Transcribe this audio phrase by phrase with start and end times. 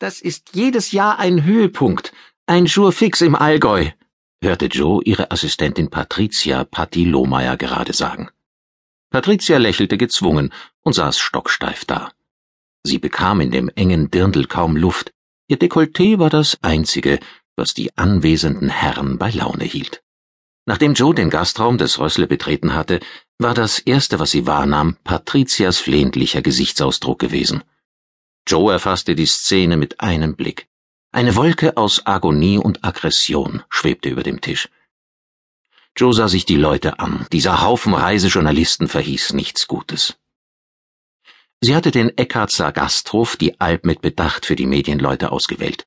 [0.00, 2.12] Das ist jedes Jahr ein Höhepunkt,
[2.46, 3.90] ein Jour fix im Allgäu,
[4.40, 8.30] hörte Joe ihre Assistentin Patricia Patti Lohmeier gerade sagen.
[9.10, 10.52] Patricia lächelte gezwungen
[10.84, 12.12] und saß stocksteif da.
[12.84, 15.12] Sie bekam in dem engen Dirndl kaum Luft,
[15.48, 17.18] ihr Dekolleté war das einzige,
[17.56, 20.04] was die anwesenden Herren bei Laune hielt.
[20.64, 23.00] Nachdem Joe den Gastraum des Rössle betreten hatte,
[23.38, 27.64] war das erste, was sie wahrnahm, Patricias flehentlicher Gesichtsausdruck gewesen.
[28.48, 30.68] Joe erfasste die Szene mit einem Blick.
[31.12, 34.70] Eine Wolke aus Agonie und Aggression schwebte über dem Tisch.
[35.94, 37.26] Joe sah sich die Leute an.
[37.30, 40.16] Dieser Haufen Reisejournalisten verhieß nichts Gutes.
[41.60, 45.86] Sie hatte den Eckartser Gasthof, die Alp mit Bedacht für die Medienleute ausgewählt.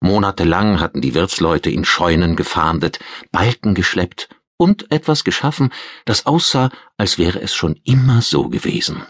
[0.00, 2.98] Monatelang hatten die Wirtsleute in Scheunen gefahndet,
[3.30, 5.72] Balken geschleppt und etwas geschaffen,
[6.06, 9.06] das aussah, als wäre es schon immer so gewesen.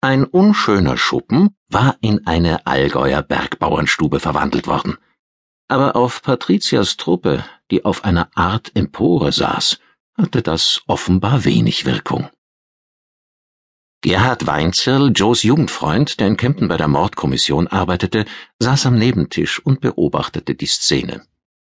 [0.00, 4.96] Ein unschöner Schuppen war in eine Allgäuer Bergbauernstube verwandelt worden.
[5.66, 9.80] Aber auf Patrizias Truppe, die auf einer Art Empore saß,
[10.16, 12.28] hatte das offenbar wenig Wirkung.
[14.00, 18.24] Gerhard Weinzierl, Joes Jugendfreund, der in Kempten bei der Mordkommission arbeitete,
[18.60, 21.26] saß am Nebentisch und beobachtete die Szene.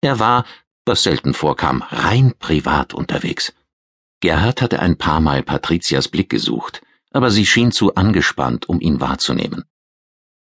[0.03, 0.45] Er war,
[0.85, 3.55] was selten vorkam, rein privat unterwegs.
[4.21, 6.83] Gerhard hatte ein paar Mal Patrizias Blick gesucht,
[7.13, 9.65] aber sie schien zu angespannt, um ihn wahrzunehmen.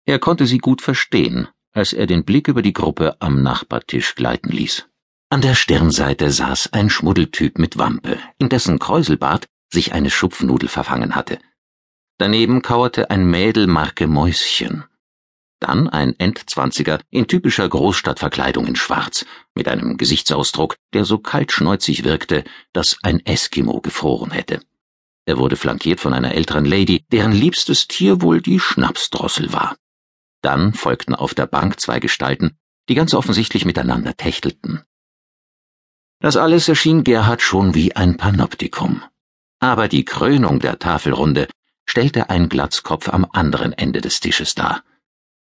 [0.05, 4.49] Er konnte sie gut verstehen, als er den Blick über die Gruppe am Nachbartisch gleiten
[4.49, 4.87] ließ.
[5.29, 11.15] An der Stirnseite saß ein Schmuddeltyp mit Wampe, in dessen Kräuselbart sich eine Schupfnudel verfangen
[11.15, 11.39] hatte.
[12.17, 14.83] Daneben kauerte ein Mädel Marke Mäuschen.
[15.59, 22.43] Dann ein Endzwanziger in typischer Großstadtverkleidung in Schwarz, mit einem Gesichtsausdruck, der so kaltschneuzig wirkte,
[22.73, 24.59] dass ein Eskimo gefroren hätte.
[25.25, 29.77] Er wurde flankiert von einer älteren Lady, deren liebstes Tier wohl die Schnapsdrossel war.
[30.41, 32.57] Dann folgten auf der Bank zwei Gestalten,
[32.89, 34.83] die ganz offensichtlich miteinander techtelten.
[36.19, 39.03] Das alles erschien Gerhard schon wie ein Panoptikum.
[39.59, 41.47] Aber die Krönung der Tafelrunde
[41.85, 44.83] stellte ein Glatzkopf am anderen Ende des Tisches dar.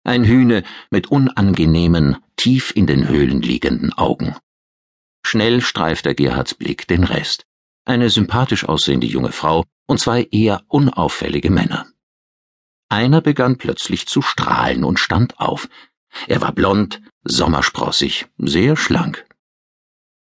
[0.04, 4.36] Ein Hühne mit unangenehmen, tief in den Höhlen liegenden Augen.
[5.24, 7.46] Schnell streifte Gerhards Blick den Rest.
[7.86, 11.88] Eine sympathisch aussehende junge Frau und zwei eher unauffällige Männer.
[12.90, 15.70] Einer begann plötzlich zu strahlen und stand auf.
[16.28, 19.26] Er war blond, sommersprossig, sehr schlank.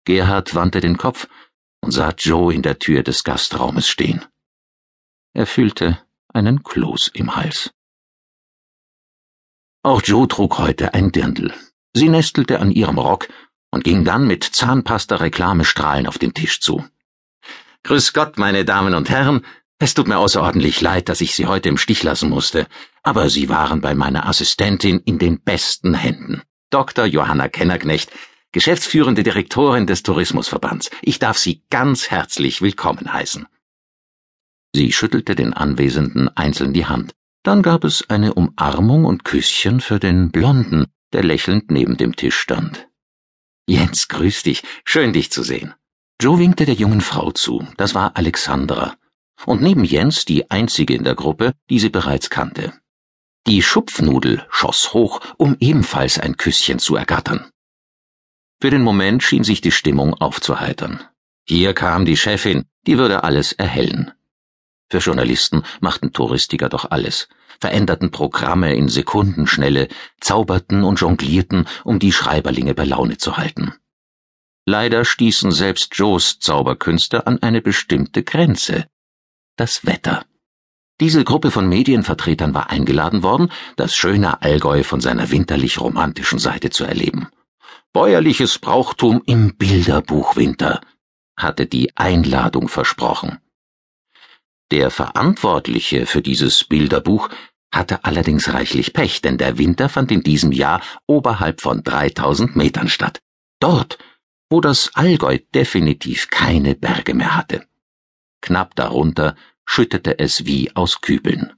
[0.04, 1.28] Gerhard wandte den Kopf
[1.80, 4.24] und sah Joe in der Tür des Gastraumes stehen.
[5.34, 7.72] Er fühlte, einen Kloß im Hals.
[9.82, 11.54] Auch Joe trug heute ein Dirndl.
[11.94, 13.28] Sie nestelte an ihrem Rock
[13.70, 16.84] und ging dann mit Zahnpasta-Reklamestrahlen auf den Tisch zu.
[17.84, 19.44] Grüß Gott, meine Damen und Herren,
[19.78, 22.66] es tut mir außerordentlich leid, dass ich Sie heute im Stich lassen musste,
[23.02, 26.42] aber Sie waren bei meiner Assistentin in den besten Händen.
[26.70, 27.06] Dr.
[27.06, 28.10] Johanna Kennerknecht,
[28.52, 30.90] geschäftsführende Direktorin des Tourismusverbands.
[31.02, 33.46] Ich darf Sie ganz herzlich willkommen heißen.
[34.74, 37.14] Sie schüttelte den Anwesenden einzeln die Hand.
[37.44, 42.36] Dann gab es eine Umarmung und Küsschen für den Blonden, der lächelnd neben dem Tisch
[42.36, 42.88] stand.
[43.66, 45.74] Jens, grüß dich, schön dich zu sehen.
[46.20, 48.96] Joe winkte der jungen Frau zu, das war Alexandra,
[49.46, 52.72] und neben Jens die einzige in der Gruppe, die sie bereits kannte.
[53.46, 57.50] Die Schupfnudel schoss hoch, um ebenfalls ein Küsschen zu ergattern.
[58.60, 61.04] Für den Moment schien sich die Stimmung aufzuheitern.
[61.46, 64.10] Hier kam die Chefin, die würde alles erhellen.
[64.90, 67.28] Für Journalisten machten Touristiker doch alles,
[67.60, 69.86] veränderten Programme in Sekundenschnelle,
[70.20, 73.74] zauberten und jonglierten, um die Schreiberlinge bei Laune zu halten.
[74.70, 78.86] Leider stießen selbst Joes Zauberkünste an eine bestimmte Grenze.
[79.56, 80.26] Das Wetter.
[81.00, 86.68] Diese Gruppe von Medienvertretern war eingeladen worden, das schöne Allgäu von seiner winterlich romantischen Seite
[86.68, 87.28] zu erleben.
[87.94, 90.82] Bäuerliches Brauchtum im Bilderbuchwinter,
[91.34, 93.38] hatte die Einladung versprochen.
[94.70, 97.30] Der Verantwortliche für dieses Bilderbuch
[97.72, 102.90] hatte allerdings reichlich Pech, denn der Winter fand in diesem Jahr oberhalb von 3000 Metern
[102.90, 103.20] statt.
[103.60, 103.96] Dort,
[104.50, 107.66] wo das Allgäu definitiv keine Berge mehr hatte.
[108.40, 111.52] Knapp darunter schüttete es wie aus Kübeln.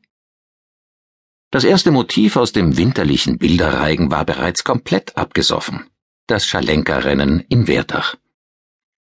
[1.52, 5.90] Das erste Motiv aus dem winterlichen Bilderreigen war bereits komplett abgesoffen.
[6.26, 8.16] Das Schalenka-Rennen in Wertach.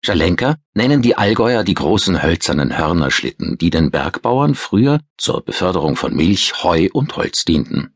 [0.05, 6.15] Schalenka nennen die Allgäuer die großen hölzernen Hörnerschlitten, die den Bergbauern früher zur Beförderung von
[6.15, 7.93] Milch, Heu und Holz dienten.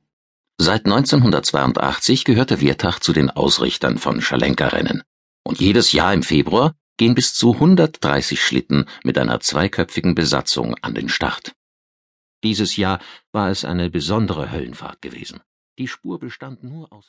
[0.58, 5.04] Seit 1982 gehörte Wertach zu den Ausrichtern von Schalenka-Rennen.
[5.44, 10.94] Und jedes Jahr im Februar gehen bis zu 130 Schlitten mit einer zweiköpfigen Besatzung an
[10.94, 11.54] den Start.
[12.44, 13.00] Dieses Jahr
[13.32, 15.42] war es eine besondere Höllenfahrt gewesen.
[15.78, 17.00] Die Spur bestand nur aus